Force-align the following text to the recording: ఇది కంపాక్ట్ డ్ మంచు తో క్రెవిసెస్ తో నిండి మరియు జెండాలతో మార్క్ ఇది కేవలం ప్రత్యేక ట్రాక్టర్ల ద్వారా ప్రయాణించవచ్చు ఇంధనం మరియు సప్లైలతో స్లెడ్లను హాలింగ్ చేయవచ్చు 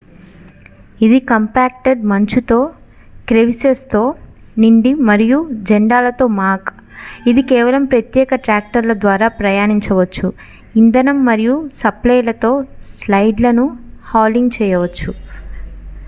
ఇది 1.01 1.17
కంపాక్ట్ 1.25 1.89
డ్ 1.89 2.05
మంచు 2.05 2.39
తో 2.43 2.57
క్రెవిసెస్ 3.27 3.83
తో 3.89 4.01
నిండి 4.57 4.93
మరియు 5.09 5.37
జెండాలతో 5.69 6.25
మార్క్ 6.39 6.71
ఇది 7.27 7.43
కేవలం 7.43 7.85
ప్రత్యేక 7.85 8.41
ట్రాక్టర్ల 8.45 8.95
ద్వారా 8.99 9.27
ప్రయాణించవచ్చు 9.39 10.29
ఇంధనం 10.75 11.19
మరియు 11.25 11.53
సప్లైలతో 11.79 12.53
స్లెడ్లను 12.91 13.67
హాలింగ్ 14.05 14.55
చేయవచ్చు 14.59 15.09